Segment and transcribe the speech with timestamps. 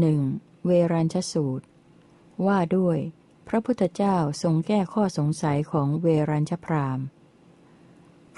[0.00, 0.20] หนึ่ง
[0.66, 1.66] เวรัญชสูตร
[2.46, 2.98] ว่าด้วย
[3.48, 6.98] พระพุทธเจ้าทรงแก้ข้อสงสัยของเวรัญชพราม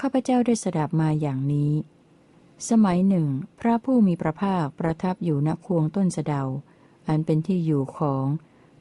[0.00, 1.73] ข้าพเจ้าได้สดับมาอย่างนี้
[2.71, 3.27] สมัยหนึ่ง
[3.61, 6.43] พระผู้มีพระภาคประทับอยู่ณควงต้นสะเดา
[7.09, 8.25] อันเป็นที่อยู่ของ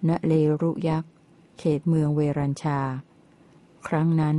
[0.09, 1.11] ณเลรุยักษ์
[1.57, 2.79] เขตเมืองเวรัญชา
[3.87, 4.37] ครั้งนั้น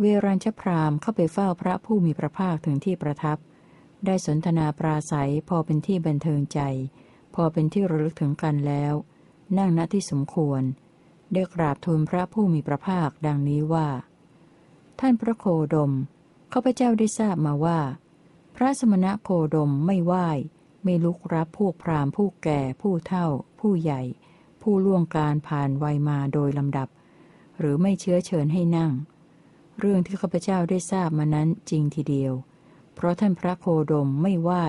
[0.00, 3.38] เวรัญชพรามเข้าไปเฝ้าพระผู้มีพระภาคถึงที่ประทับ
[4.06, 6.60] ได้สนทนาปราศัยพอเป็นที่บันเทิงใจ
[7.34, 8.94] พอเป็นที่ระลึกถึงกันแล้ว
[9.58, 10.62] นั่งณที่สมควร
[11.32, 13.88] ได้กราบทูลพระผู้มีพระภาคดังนี้ว่า
[15.00, 15.92] ท่านพระโคดม
[16.52, 17.80] ข้าพเจ้าได้ทราบมาว่า
[18.56, 20.28] พระสมณะโคดมไม่ไหว้
[20.84, 23.26] ไม่ลุกรับพวกพราหมณ์ผู้แก่ผู้เฒ่า
[23.60, 24.02] ผู้ใหญ่
[24.62, 26.88] ผู้ล่วงการผ่านวัยมาโดยลำดับ
[27.58, 28.92] หรือไม่เชื้อเชิญให้นั่ง
[29.78, 32.32] เรื่องที่ข้าพเจ้าได้ทราบมานั้นจริงทีเดียว
[32.94, 34.64] เพราะท่านพระโคดมไม่ไหว้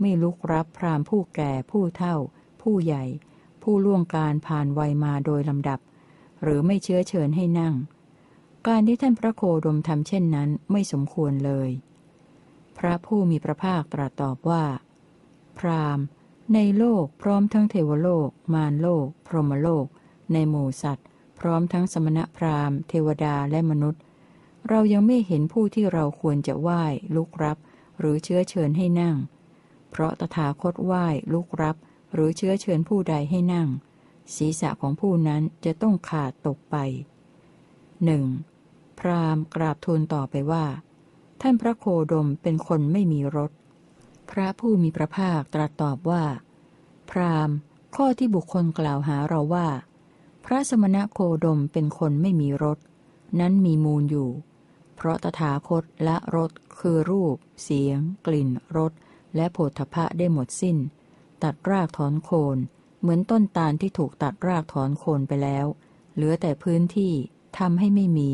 [0.00, 2.16] ไม่ลุกรับพรามผู้แก่ผู้เฒ่า
[2.62, 3.04] ผู้ใหญ่
[3.62, 5.80] ผู้ล่วงการผ่านวัยมาโดยลำดับ
[6.42, 7.74] หรือไม่เชื้อเชิญให้นั่ง
[8.66, 11.70] การที่ท่านพระโคดมทำเช่นนั้นไม่สมควรเลย
[12.78, 14.64] พระผู้มีพระภาคตรัสตอบว่า
[15.58, 15.98] พราม
[16.54, 19.86] ในโลกพร้อมทั้งเทวโลก มารโลก พรหมโลก
[20.32, 21.06] ในหมู่สัตว์
[21.38, 24.02] พร้อมทั้งสมณพราหมณ์ เทวดาและมนุษย์
[24.68, 27.56] เรายังไม่เห็นผู้ที่เราควรจะไหว้ลุกรับ
[27.98, 29.16] หรือเชื้อเชิญให้นั่ง
[29.90, 31.76] เพราะตถาคตไหว้ลุกรับ
[32.14, 33.68] หรือเชื้อเชิญผู้ใดให้นั่ง
[34.34, 36.76] ศีรษะของผู้นั้นจะต้องขาดตกไป
[38.04, 38.24] หนึ่ง
[38.98, 40.64] พราหมณ์กราบทูลต่อไปว่า
[41.40, 43.50] ท่านพระโคดมเป็นคนไม่มีรถ
[44.30, 46.24] พระผู้มีพระภาคตรัสตอบว่า
[47.10, 47.56] พราหมณ์
[47.96, 49.68] ข้อที่บุคคลกล่าวหาเราว่า
[50.44, 52.78] พระสมณะโคดมเป็นคนไม่มีรถ
[53.40, 54.30] นั้นมีมูลอยู่
[54.96, 58.92] เพราะตถาคตละรสคือรูป เสียง กลิ่นรส
[59.36, 60.76] และโผฏฐะได้หมดสิ้น
[61.42, 62.58] ตัดรากถอนโคน
[63.00, 65.66] เหมือนต้นตาลที่ถูกตัดรากถอนโคนไปแล้ว
[66.14, 67.12] เหลือแต่พื้นที่
[67.58, 68.30] ทำให้ไม่มี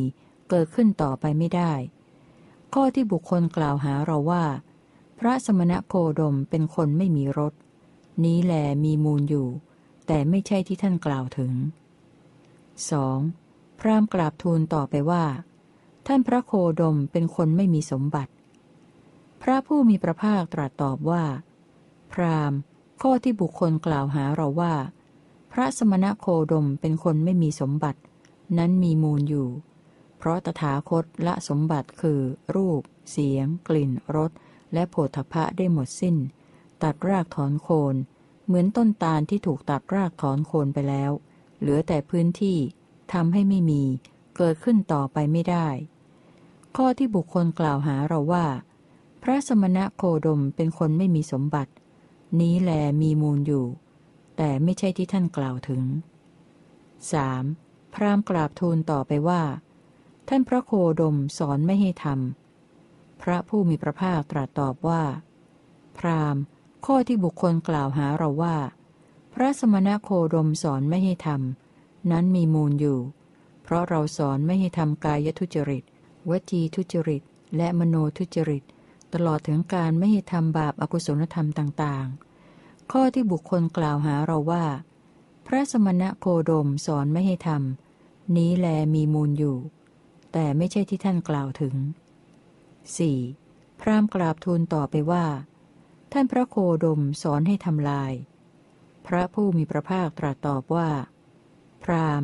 [0.49, 1.73] เกิดขึ้นต่อไปไม่ได้
[2.75, 4.45] ข้อที่บุคคลกล่าวหาเราว่า
[5.19, 7.53] พระสมณะโคดมเป็นคนไม่มีรถ
[8.25, 8.53] นี้แล
[8.85, 9.49] มีมูลอยู่
[10.07, 11.53] แต่ไม่ใช่ที่ท่านกล่าวถึง
[13.07, 13.81] 2.
[13.81, 15.25] พรามกราบทูลต่อไปว่า
[16.07, 18.33] ท่านพระโคดมเป็นคนไม่มีสมบัติ
[19.47, 21.25] พระผู้มีพระภาคตรัสตอบว่า
[22.13, 22.53] พราม
[23.03, 24.75] ข้อที่บุคคลกล่าวหาเราว่า
[25.53, 28.01] พระสมณะโคดมเป็นคนไม่มีสมบัติ
[28.59, 29.49] นั้นมีมูลอยู่
[30.19, 32.21] เพราะตถาคตละสมบัติคือ
[32.55, 34.31] รูป เสียง กลิ่นรส
[34.73, 36.17] และโผฏฐะได้หมดสิ้น
[36.83, 37.95] ตัดรากถอนโคน
[38.47, 41.11] เหมือนต้นตาลที่ถูกตัดรากถอนโคนไปแล้ว
[41.61, 42.59] เหลือแต่พื้นที่
[43.13, 43.83] ทำให้ไม่มี
[44.37, 45.69] เกิดขึ้นต่อไปไม่ได้
[46.77, 48.47] ข้อที่บุคคลกล่าวหาเราว่า
[49.27, 51.73] พระสมณะโคดมเป็นคนไม่มีสมบัติ
[52.41, 52.71] นี้แล
[53.03, 53.67] มีมูลอยู่
[54.37, 55.83] แต่ไม่ใช่ที่ท่านกล่าวถึง
[57.29, 57.95] 3.
[57.95, 59.43] พราหม์กราบทูลต่อไปว่า
[60.29, 65.03] ท่านพระโคดมสอนไม่ให้ทำพระผู้มีพระภาคตรัสตอบว่า
[65.99, 66.43] พราหม์
[66.87, 68.57] ข้อที่บุคคลกล่าวหาเราว่า
[69.35, 72.99] พระสมณะโคดมสอนไม่ให้ทำนั้นมีมูลอยู่
[73.63, 75.83] เพราะเราสอนไม่ให้ทำกายทุจริต
[76.31, 77.23] วจีทุจริต
[77.57, 78.65] และมโนทุจริต
[79.15, 84.65] ตลอดถึงการไม่ทำบาปอากุศลธรรมต่างๆ ข้อที่บุคคลกล่าวหาเราว่า
[85.47, 89.59] พระสมณะโคดมสอนไม่ให้ทำนี้แลมีมูลอยู่
[90.33, 91.75] แต่ไม่ใช่ที่ท่านกล่าวถึง
[92.99, 93.81] 4.
[93.81, 95.27] พรามกราบทูลต่อไปว่า
[96.13, 98.13] ท่านพระโคดมสอนให้ทำลาย
[99.07, 100.91] พระผู้มีพระภาคตรัสตอบว่า
[101.85, 102.23] พราม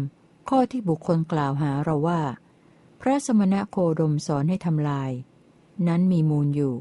[0.48, 2.20] ข้อที่บุคคลกล่าวหาเราว่า
[3.00, 5.10] พระสมณะโคดมสอนให้ทำลาย
[5.88, 6.74] นั้นมีมูลอยู่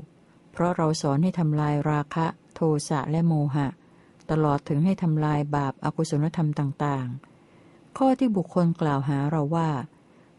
[0.52, 3.68] เพราะเราสอนให้ทำลายราคะ โทสะและโมหะ
[4.32, 9.70] ตลอดถึงให้ทำลายบาปอากุศลธรรมต่างๆ ข้อที่บุคคลกล่าวหาเราว่า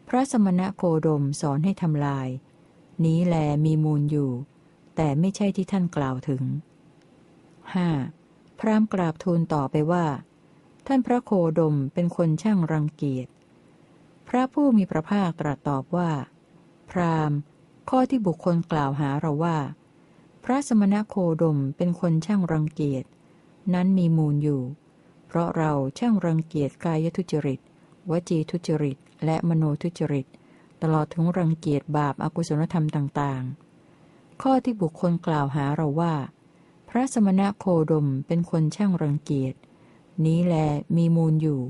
[0.07, 2.27] พระสมณะโคดมสอนให้ทำลาย
[3.05, 3.35] นี้แล
[3.65, 4.31] มีมูลอยู่
[4.95, 6.43] แต่ไม่ใช่ที่ท่านกล่าวถึง
[7.71, 8.59] 5.
[8.59, 10.05] พรามกราบทูลต่อไปว่า
[10.87, 13.27] ท่านพระโคดมเป็นคนช่างรังเกียจ
[14.27, 16.11] พระผู้มีพระภาคตรัสตอบว่า
[16.91, 17.31] พราม
[17.89, 19.57] ข้อที่บุคคลกล่าวหาเราว่า
[20.43, 23.05] พระสมณะโคดมเป็นคนช่างรังเกียจ
[23.73, 24.61] นั้นมีมูลอยู่
[25.27, 27.59] เพราะเราช่างรังเกียจกายทุจริต
[28.11, 30.27] วจีทุจริต และมโนทุจริต
[30.81, 36.13] ตลอดถึงรังเกียจบาปอากุศลธรรมต่างๆ ข้อที่บุคคลกล่าวหาเราว่า
[36.89, 39.55] พระสมณะโคดมเป็นคนช่างรังเกียจ
[40.25, 40.55] นี้แล
[40.97, 41.61] มีมูลอยู่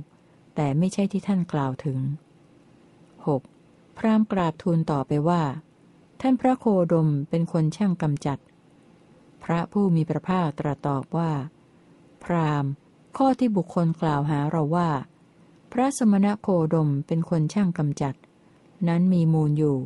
[0.56, 2.00] แต่ไม่ใช่ที่ท่านกล่าวถึง
[3.18, 3.98] 6.
[3.98, 5.42] พรามกราบทูลต่อไปว่า
[6.24, 8.40] ท่านพระโคดมเป็นคนช่างกำจัด
[9.44, 11.32] พระผู้มีพระภาคตรัสตอบว่า
[12.24, 12.66] พราม
[13.18, 14.90] ข้อที่บุคคลกล่าวหาเราว่า
[15.72, 18.16] พระสมณโคดมเป็นคนช่างกำจัด
[18.88, 19.78] นั้นมีมูลอยู่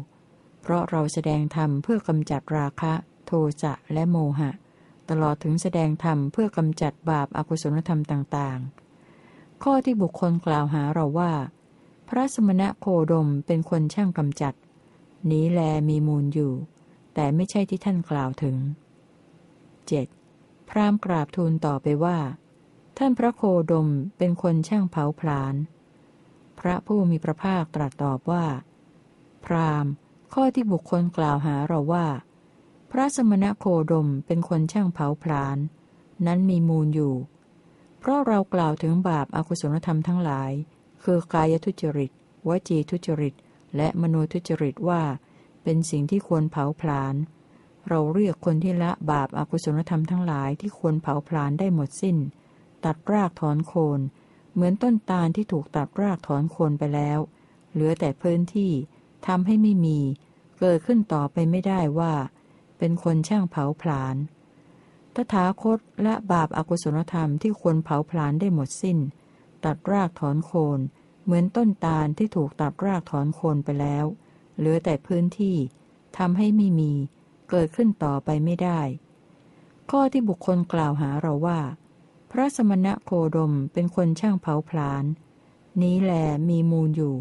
[0.62, 2.94] เพราะเราแสดงธรรมเพื่อกำจัดราคะ
[3.26, 3.32] โท
[3.62, 4.52] สะและโมหะ
[5.10, 11.34] ตลอดถึงแสดงธรรมเพื่อกำจัดบาปอากุศลธรรมต่างๆ ข้อที่บุคคลกล่าวหาเราว่า
[12.10, 14.54] พระสมณโคดมเป็นคนช่างกำจัด
[15.32, 16.54] นี้แลมีมูลอยู่
[17.14, 18.56] แต่ไม่ใช่ที่ท่านกล่าวถึง
[19.44, 20.70] 7.
[20.70, 22.18] พรามกราบทูลต่อไปว่า
[22.98, 23.42] ท่านพระโค
[23.72, 25.56] ดมเป็นคนช่างเผาผลาญ
[26.60, 28.46] พระผู้มีพระภาคตรัสตอบว่า
[29.46, 29.86] พราม
[30.34, 32.08] ข้อที่บุคคลกล่าวหาเราว่า
[32.92, 35.58] พระสมณโคดมเป็นคนช่างเผาผลาญ
[36.26, 37.16] นั้นมีมูลอยู่
[38.00, 40.52] เพราะเรากล่าวถึงบาปอากุศลธรรมทั้งหลาย
[41.04, 42.12] คือกายทุจริต
[42.48, 43.34] วจีทุจริต
[43.78, 45.02] และมโนทุจริตว่า
[45.64, 47.16] เป็นสิ่งที่ควรเผาผลาญ
[47.88, 52.18] เราเรียกคนที่ละบาปอากุศลธรรมทั้งหลายที่ควรเผาผลาญได้หมดสิ้น
[52.86, 54.00] ตัดรากถอนโคน
[54.54, 57.20] เหมือนต้นตาลที่ถูกตัดรากถอนโคนไปแล้ว
[57.72, 58.72] เหลือแต่พื้นที่
[59.28, 60.00] ทำให้ไม่มี
[60.60, 62.14] เกิดขึ้นต่อไปไม่ได้ว่า
[62.78, 64.16] เป็นคนช่างเผาผลาญ
[65.16, 68.98] ตถาคตและบาปอากุศลธรรมที่ควรเผาผลาญได้หมดสิ้น
[69.66, 70.80] ตัดรากถอนโคน
[71.26, 74.06] เหมือนต้นตาลที่ถูกตัดรากถอนโคนไปแล้ว
[74.58, 75.58] เหลือแต่พื้นที่
[76.18, 76.92] ทำให้ไม่มี
[77.50, 78.82] เกิดขึ้นต่อไปไม่ได้
[79.92, 81.60] ข้อที่บุคคลกล่าวหาเราว่า
[82.32, 85.04] พระสมณะโคดมเป็นคนช่างเผาผลาญ
[85.82, 86.14] นี้แหล
[86.50, 87.16] มีมูลอยู่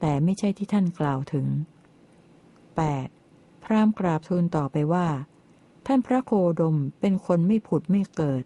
[0.00, 1.46] แต่ไม่ใช่ที่ท่านกล่าวถึง
[2.76, 3.64] 8.
[3.64, 5.08] พรามกราบทูลต่อไปว่า
[5.86, 8.42] ท่านพระโคดมเป็นคนไม่ผุดไม่เกิด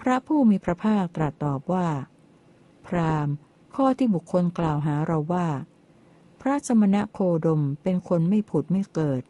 [0.00, 1.88] พระผู้มีพระภาคตรัสตอบว่า
[2.86, 3.28] พราม
[3.74, 5.48] ข้อที่บุคคลกล่าวหาเราว่า
[6.40, 9.22] พระสมณะโคดมเป็นคนไม่ผุดไม่เกิด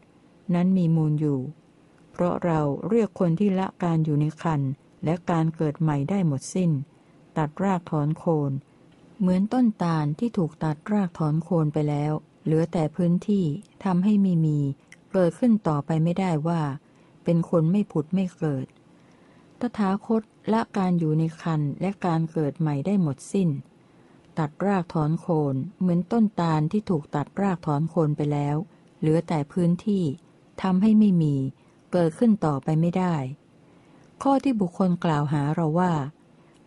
[0.54, 1.40] นั้นมีมูลอยู่
[2.12, 4.60] เพราะเราเรียกคนที่ละการอยู่ในคัน
[5.04, 6.70] และการเกิดใหม่ได้หมดสิ้น
[7.36, 8.52] ตัดรากถอนโคน
[9.20, 12.12] เหมือนต้นตาลที่ถูกตัดรากถอนโคนไปแล้ว
[12.44, 13.44] เหลือแต่พื้นที่
[13.84, 14.58] ทำให้มีมี
[15.12, 16.62] เกิดขึ้นต่อไปไม่ได้ว่า
[17.24, 18.66] เป็นคนไม่ผุดไม่เกิด
[19.60, 23.48] ตถาคตละการอยู่ในคันและการเกิดใหม่ได้หมดสิ้น
[24.38, 28.56] ตัดรากถอนโคนเหมือนต้นตาลที่ถูกตัดรากถอนโคนไปแล้ว
[28.98, 30.04] เหลือแต่พื้นที่
[30.62, 31.34] ทำให้ไม่มี
[31.92, 33.14] เกิดขึ้นต่อไปไม่ได้
[34.22, 35.92] ข้อที่บุคคลกล่าวหาเราว่า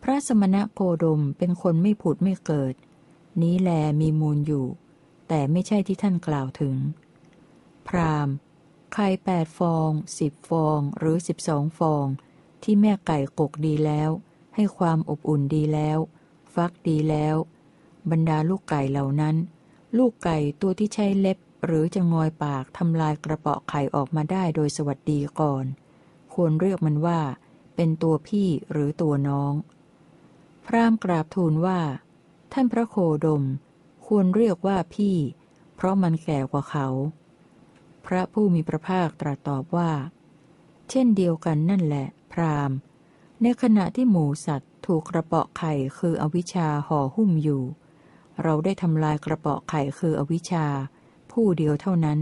[0.01, 2.73] พระสมณะโคดมเป็นคนไม่ผุดไม่เกิด
[3.41, 3.69] นี้แล
[4.01, 4.65] มีมูลอยู่
[5.27, 6.75] แต่ไม่ใช่ที่ท่านกล่าวถึง
[7.88, 8.27] พราม
[8.94, 12.06] ไข่แปดฟองสิบฟองหรือสิบสองฟอง
[12.63, 14.09] ที่แม่ไก่กกดีแล้ว
[14.56, 15.97] ให้ความอบอุ่นดีแล้ว
[16.53, 17.35] ฟักดีแล้ว
[18.09, 19.36] บรรดาลูกไก่เหล่านั้น
[19.98, 25.65] ลูกไก่ตัวที่ใช้เล็บ หรือจะงอยปากทำลายกระเปาะไข่ออกมาได้โดยสวัสดีก่อน
[26.33, 27.19] ควรเรียกมันว่า
[27.75, 29.53] เป็นตัวพี่หรือตัวน้อง
[30.65, 31.80] พรามกราบทูลว่า
[32.53, 32.95] ท่านพระโค
[33.25, 33.44] ดม
[34.06, 35.15] ควรเรียกว่าพี่
[35.75, 36.88] เพราะมันแก่กว่าเขา
[38.06, 39.92] พระผู้มีพระภาคตรัสตอบว่า
[40.89, 42.71] เช่นเดียวกันนั่นแหละ พราม
[43.42, 47.63] ในขณะที่หมูสัตว์ถูกกระเปาะไข่คืออวิชชาห่อหุ้มอยู่
[48.44, 50.68] เราได้ทำลายกระเปาะไข่คืออวิชชา
[51.32, 52.20] ผู้เดียวเท่านั้น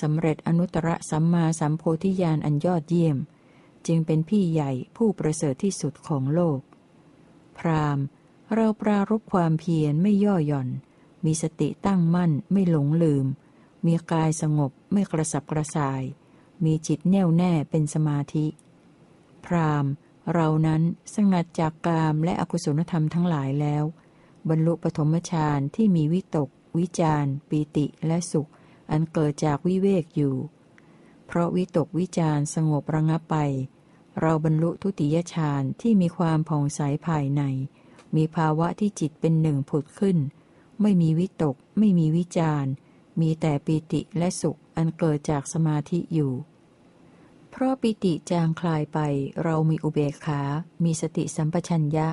[0.00, 3.16] สำเร็จอนุตตรสัมมาสัมโพธิญาณอันยอดเยี่ยม
[3.86, 6.60] จึงเป็นพี่ใหญ่ผู้ประเสริฐที่สุดของโลก
[7.58, 7.98] พราม
[8.54, 10.68] เราปรารบความเพียรไม่ย่อหย่อน
[11.24, 13.26] มีสติตั้งมั่นไม่หลงลืม
[13.86, 16.02] มีกายสงบไม่กระสับกระส่าย
[16.64, 18.46] มีจิตแน่วแน่เป็นสมาธิ
[19.44, 19.86] พราม
[20.34, 20.82] เรานั้น
[21.14, 23.84] สงัดจากกามและอกุศลธรรมทั้งหลายแล้ว
[24.48, 28.48] บรรลุปฐมฌานที่มีวิตก วิจารปีติและสุข
[28.90, 30.36] อันเกิดจากวิเวกอยู่
[31.26, 33.36] เพราะวิตกวิจารสงบระงับไป
[34.20, 37.42] เราบรรลุทุติยฌานที่มีความผ่องใสภายใน
[38.16, 40.18] มีภาวะที่จิตเป็นหนึ่งผุดขึ้น
[40.80, 42.64] ไม่มีวิตก ไม่มีวิจาร
[43.20, 46.32] มีแต่ปีติและสุขอันเกิดจากสมาธิอยู่
[47.50, 48.98] เพราะปิติจางคลายไป
[49.42, 50.40] เรามีอุเบกขา
[50.84, 52.08] มีสติสัมปชัญญะ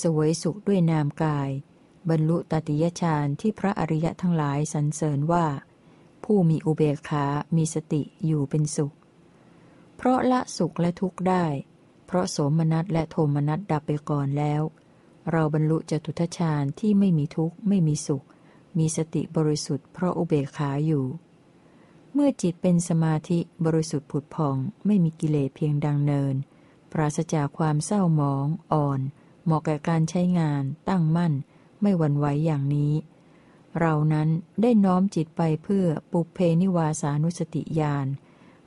[0.00, 1.50] สวยสุขด้วยนามกาย
[2.10, 5.46] บรรลุตติยฌานที่พระอริยะทั้งหลายสรรเสริญว่า
[6.24, 8.94] ผู้มีอุเบกขา มีสติอยู่เป็นสุข
[9.96, 11.44] เพราะละสุขและทุกข์ได้
[12.06, 14.62] เพราะโสมนัสและโทมนัสดับไปก่อนแล้ว
[15.30, 18.24] เราบรรลุจตุทชาญที่ไม่มีทุกข์ไม่มีสุข
[18.78, 21.06] มีสติบริสุทธิ์เพราะอุเบกขาอยู่
[22.12, 24.56] เมื่อจิตเป็นสมาธิบริสุทธิ์ผุดพอง
[24.86, 26.34] ไม่มีกิเลสเพียงดังเนิน
[26.92, 29.00] ปราศจากความเศร้าหมอง อ่อน
[29.44, 31.32] เหมาะแก่การใช้งาน ตั้งมั่น
[31.82, 32.92] ไม่หวั่นไหวอย่างนี้
[33.78, 34.28] เรานั้น
[34.62, 38.06] ได้น้อมจิตไปเพื่อปุเพนิวาสานุสติญาณ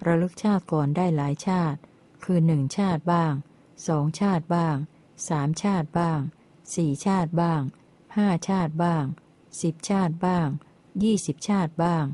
[0.06, 1.80] ระลึกชาติก่อนได้หลายชาติ
[2.24, 3.34] คือหนึ่งชาติบ้าง
[3.88, 4.76] สองชาติบ้าง
[5.30, 6.20] สามชาติบ้าง
[6.76, 7.62] สี่ชาติบ้าง
[8.18, 9.06] ห้าชาติบ้าง
[9.62, 10.48] สิบชาติบ้าง
[11.04, 12.06] ยี่สิบชาติบ้าง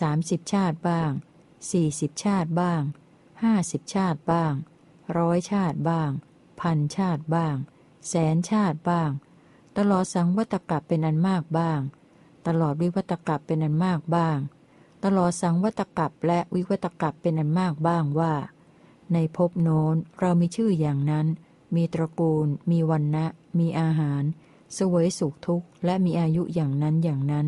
[0.00, 1.10] สามสิบชาติบ้าง
[1.72, 2.82] สี่สิบชาติบ้าง
[3.42, 4.52] ห้าสิบชาติบ้าง
[5.18, 6.10] ร้อยชาติบ้าง
[6.60, 7.56] พันชาติบ้าง
[8.08, 9.10] แสนชาติบ้าง
[9.78, 11.80] ตลอดสังวัตกับเป็นอันมากบ้าง
[12.46, 14.38] ตลอดวิวัตกับเป็นอันมากบ้าง
[15.04, 18.34] ตลอดสังวัตกับและวิวัตกับเป็นอันมากบ้างว่า
[19.12, 21.26] ในภพโน้นเรามีชื่ออย่างนั้น
[21.74, 23.26] มีตระกูล มีวันนะ
[23.58, 24.22] มีอาหาร
[24.76, 27.46] สวยสุขทุกข์ และมีอายุอย่างนั้นอย่างนั้น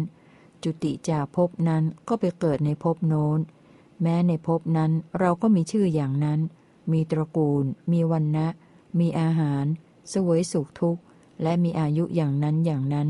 [0.63, 3.39] จุติจากภพนั้นก็ไปเกิดในภพโน้น
[4.03, 6.41] แม้ในภพนั้นเราก็มีชื่ออย่างนั้น
[6.93, 8.47] มีตระกูล มีวันนะ
[8.99, 9.65] มีอาหาร
[10.13, 11.03] สวยสุขทุกข์
[11.43, 13.09] และมีอายุอย่างนั้นอย่างนั้น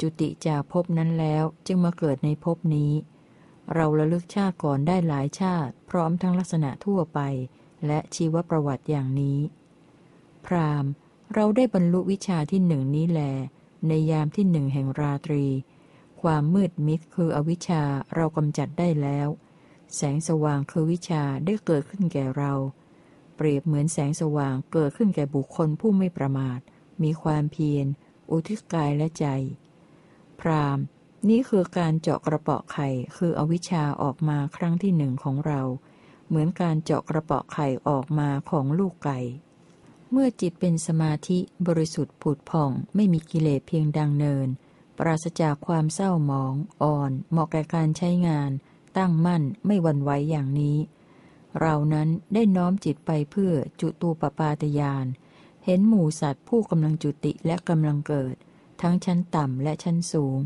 [0.00, 2.92] จุติจากภพนั้นแล้วจึงมาเกิดในภพนี้
[3.74, 7.20] เราระลึกชาติก่อนได้หลายชาติ พร้อมทั้งลักษณะทั่วไป
[7.86, 9.38] และชีวประวัติอย่างนี้
[10.46, 10.84] พราม
[11.34, 13.20] เราได้บรรลุวิชาที่หนึ่งนี้แล
[13.88, 15.44] ในยามที่หนึ่งแห่งราตรี
[16.22, 17.82] ความมืดมิดคืออวิชชา
[18.14, 19.28] เรากำจัดได้แล้ว
[19.94, 22.52] แสงสว่างคือวิชาได้เกิดขึ้นแก่เรา
[23.36, 26.60] เปรียบเหมือนแสงสว่างเกิดขึ้นแก่บุคคลผู้ไม่ประมาท
[27.02, 27.86] มีความเพียร
[28.30, 29.26] อุทิศกายและใจ
[30.40, 30.78] พราม
[31.28, 35.60] นี่คือการเจาะกระเปาะไข่คืออวิชชาออกมาครั้งที่หนึ่งของเรา
[36.28, 39.18] เหมือนการเจาะกระเปาะไข่ออกมาของลูกไก่
[40.10, 44.48] เมื่อจิตเป็นสมาธิบริสุทธิ์ผุดผ่อง ไม่มีกิเลสเพียงดังเนิน
[44.98, 48.50] ปราศจากความเศร้าหมอง อ่อน เหมาะแก่การใช้งาน
[48.96, 50.76] ตั้งมั่นไม่วันไหวอย่างนี้
[51.60, 55.06] เรานั้นได้น้อมจิตไปเพื่อจุตูปปาตยาน
[55.64, 58.34] เห็นหมู่สัตว์ผู้กำลังจุติและกำลังเกิด
[58.82, 60.38] ทั้งชั้นต่ำและชั้นสูง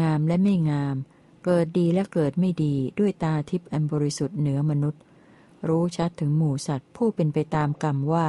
[0.00, 0.96] งามและไม่งาม
[1.44, 5.02] เกิดดีและเกิดไม่ดีด้วยตาทิพย์อันบริสุทธิ์เหนือมนุษย์
[5.68, 8.28] รู้ชัดถึงหมู่สัตว์ผู้เป็นไปตามกรรมว่า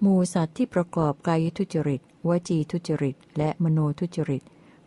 [0.00, 4.42] หมูสัตว์ที่ประกอบกายทุจริต วจีทุจริต และมโนทุจริต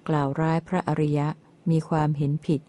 [0.07, 1.27] กล่าวร้ายพระอริยะ
[1.69, 2.61] มีความเห็นผิด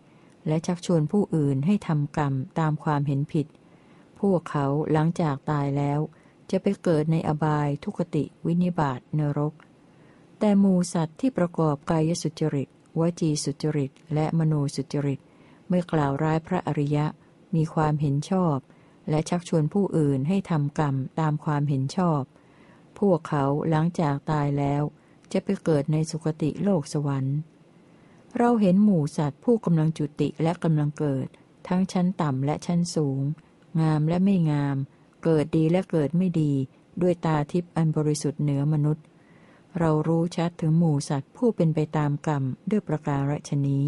[0.47, 3.47] และชักชวนผู้อื่นให้ทำกรรมตามความเห็นผิด
[4.27, 6.01] พวกเขาหลังจากตายแล้ว
[6.51, 9.55] จะไปเกิดในอบายทุกติวินิบาตนรก
[10.39, 12.69] แต่มูสัตว์ที่ประกอบกายสุจริต
[13.01, 15.21] วจีสุจริต และมโนสุจริต
[15.69, 17.07] ไม่กล่าวร้ายพระอริยะ
[17.55, 18.57] มีความเห็นชอบ
[19.11, 22.23] และชักชวนผู้อื่นให้ทำกรรมตามความเห็นชอบ
[22.99, 24.83] พวกเขาหลังจากตายแล้ว
[25.33, 27.39] จะไปเกิดในสุคติโลกสวรรค์
[28.39, 31.27] เราเห็นหมู่สัตว์ผู้กำลังจุติและกำลังเกิด
[31.69, 33.21] ทั้งชั้นต่ำและชั้นสูง
[33.81, 34.77] งามและไม่งาม
[35.25, 36.53] เกิดดีและเกิดไม่ดี
[37.03, 39.05] ด้วยตาทิพย์อันบริสุทธิ์เหนือมนุษย์
[39.79, 43.85] เรารู้ชัดถึงหมู่สัตว์ผู้เป็นไปตามกรรมด้วยประการฉนี้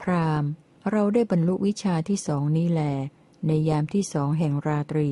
[0.00, 0.44] พราม
[0.90, 2.82] เราได้บรรลุวิชาที่สองนี้แล
[3.46, 5.10] ในยามที่สองแห่งราตรี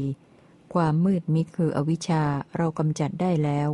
[0.75, 2.23] ความมืดมิดคืออวิชชา
[2.57, 3.69] เรากำจัดได้แล้ว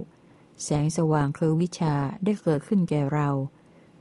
[0.65, 1.95] แสงสว่างคือวิชา
[2.25, 3.29] ได้เกิดขึ้นแก่เรา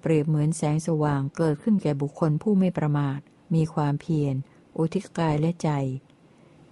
[0.02, 3.20] เปรียบเหมือนแสงสว่างเกิดขึ้นแก่บุคคลผู้ไม่ประมาท
[3.56, 4.36] มีความเพียร
[4.77, 5.70] อุทิศกายและใจ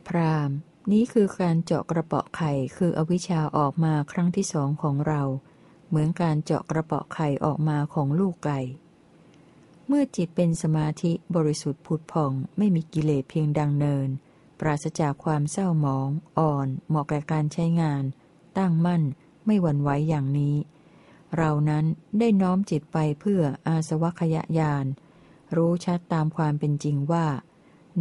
[0.08, 0.50] พราม
[0.92, 5.22] นี้คือการเจาะกระเปาะไข่คืออวิชชาออกมาครั้งที่สองของเรา
[5.88, 8.60] เหมือนการเจาะกระเปาะไข่ออกมาของลูกไก่
[9.88, 14.10] เมื่อจิตเป็นสมาธิบริสุทธิ์ผุดผ่องไม่มีกิเลสเพียงดังเนิน
[14.60, 18.04] ปราศจากความเศร้าหมอง อ่อน เหมาะแก่การใช้งาน
[18.58, 19.04] ตั้งมั่น
[19.46, 20.56] ไม่หวั่นไหวอย่างนี้
[21.38, 21.86] เรานั้น
[22.20, 24.86] ได้น้อมจิตไปเพื่ออาสวัคยายาน
[25.56, 27.28] รู้ชัดตามความเป็นจริงว่า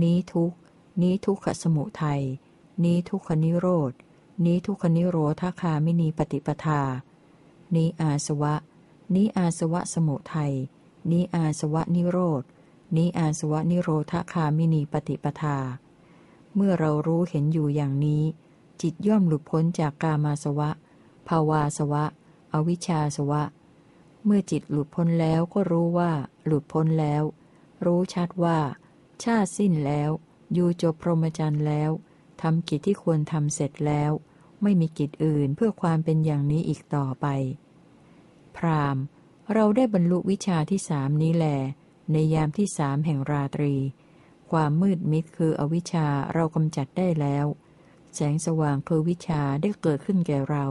[0.03, 0.53] นี้ทุก
[1.03, 2.23] นี้ทุกขสมุทัย
[2.85, 3.93] นี้ทุกขนิโรธ
[4.45, 6.83] นี้ทุกขนิโรธาคามินีปฏิปทา
[7.75, 8.55] นี้อาสวะ
[9.15, 10.53] นี้อาสวะสมุทัย
[11.11, 12.43] นี้อาสวะนิโรธ
[12.97, 15.59] นี้อาสวะนิโรธาคามินีปฏิปทา
[16.55, 18.23] เมื่อเรารู้เห็นอยู่อย่างนี้
[18.81, 20.71] จิตย่อมหลุดพ้นจากกามาสวะ
[21.29, 22.05] ภาวาสวะ
[22.53, 23.43] อวิชชาสวะ
[24.25, 26.13] เมื่อจิตหลุดพ้นแล้วก็รู้ว่า
[26.47, 27.23] หลุดพ้นแล้ว
[27.85, 28.59] รู้ชัดว่า
[29.25, 30.11] ชาติสิ้นแล้ว
[30.53, 31.91] อยู่จบพรหมจรรย์แล้ว
[32.43, 34.13] ทำกิจที่ควรทำเสร็จแล้ว
[34.63, 37.27] ไม่มีกิจอื่นเพื่อความเป็นอย่างนี้อีกต่อไป
[38.57, 38.97] พราม
[39.55, 41.47] เราได้บรรลุวิชาที่สามนี้แล
[42.13, 43.75] ในยามที่สามแห่งราตรี
[44.51, 47.47] ความมืดมิดคืออวิชชาเรากำจัดได้แล้ว
[48.15, 50.67] แสงสว่างคือวิชาได้เกิดขึ้นแก่เรา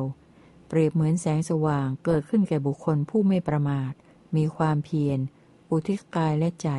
[0.67, 3.93] เปรียบเหมือนแสงสว่างเกิดขึ้นแก่บุคคลผู้ไม่ประมาท
[4.35, 5.19] มีความเพียร
[5.69, 6.69] อุทิศกายและใจ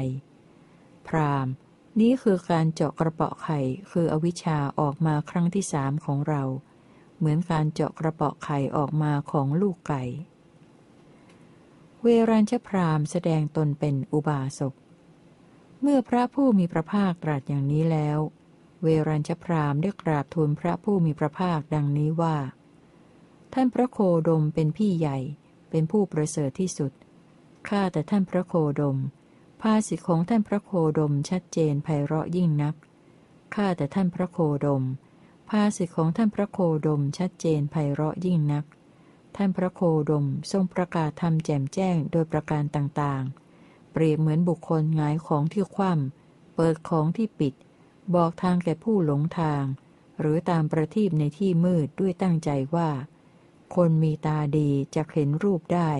[1.08, 1.46] พราม
[2.00, 3.58] นี้คือการเจาะกระเปาะไข่
[3.90, 6.42] คืออวิชชาออกมาครั้งที่สามของเรา
[7.18, 10.02] เหมือนการเจาะกระเปาะไข่ออกมาของลูกไก่
[12.02, 14.74] เวรัญชพรามแสดงตนเป็นอุบาสก
[15.80, 18.18] เมื่อพระผู้มีพระภาคตรัสอย่างนี้แล้ว
[18.82, 22.36] เวรัญชพรามได้กราบทูลพระผู้มีพระภาคดังนี้ว่า
[23.52, 25.18] ท่านพระโคดมเป็นพี่ใหญ่
[25.70, 26.92] เป็นผู้ประเสริฐที่สุด
[27.68, 28.98] ข้าแต่ท่านพระโคดม
[29.66, 32.74] ภาสิทธิของท่านพระโคดมชัดเจนไพเราะยิ่งนัก
[33.54, 34.84] ข้าแต่ท่านพระโคดม
[35.50, 38.64] ภาสิทธิของท่านพระโคดมชัดเจนไพเราะยิ่งนัก
[39.36, 47.54] ท่านพระโคดมทรงประกาศธรรมแจ่มแจ้งโดยประการต่างๆ เปรียบเหมือนบุคคลงายของที่คว่ำเปิดของที่ปิด
[48.14, 49.64] บอกทางแก่ผู้หลงทาง
[50.20, 52.90] หรือตามประทีปในที่มืดด้วยตั้งใจว่า
[53.74, 55.90] คนมีตาดีจะเห็นรูปได้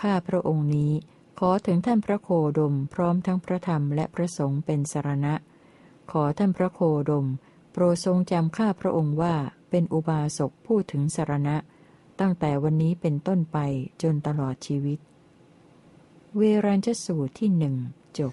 [0.00, 0.92] ข้าพระองค์นี้
[1.38, 5.34] ขอถึงท่านพระโคดมพร้อมทั้งพระธรรมและพระสงฆ์เป็นสารณะ
[6.10, 7.26] ขอท่านพระโคดม
[7.72, 9.34] โปรดทรงจำข้าพระองค์ว่า
[9.70, 11.56] เป็นอุบาสกพูดถึงสารณะ
[12.20, 13.58] ตั้งแต่วันนี้เป็นต้นไป
[14.02, 14.98] จนตลอดชีวิต
[16.36, 17.74] เวรัญชสูตรที่หนึ่ง
[18.18, 18.32] จบ